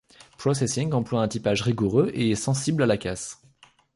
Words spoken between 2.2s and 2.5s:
est